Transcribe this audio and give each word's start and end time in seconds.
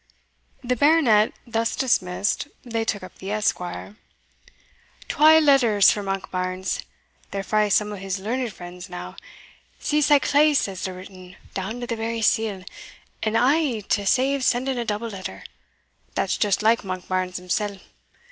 The 0.63 0.75
baronet 0.75 1.31
thus 1.45 1.75
dismissed, 1.75 2.47
they 2.63 2.83
took 2.83 3.03
up 3.03 3.19
the 3.19 3.29
esquire 3.29 3.97
"Twa 5.07 5.39
letters 5.39 5.91
for 5.91 6.01
Monkbarns 6.01 6.83
they're 7.29 7.43
frae 7.43 7.69
some 7.69 7.91
o' 7.93 7.97
his 7.97 8.17
learned 8.17 8.51
friends 8.51 8.89
now; 8.89 9.15
see 9.77 10.01
sae 10.01 10.19
close 10.19 10.67
as 10.67 10.83
they're 10.85 10.95
written, 10.95 11.35
down 11.53 11.79
to 11.81 11.85
the 11.85 11.95
very 11.95 12.23
seal 12.23 12.63
and 13.21 13.37
a' 13.37 13.81
to 13.81 14.07
save 14.07 14.43
sending 14.43 14.79
a 14.79 14.85
double 14.85 15.09
letter 15.11 15.43
that's 16.15 16.35
just 16.35 16.63
like 16.63 16.81
Monkbarns 16.83 17.37
himsell. 17.37 17.77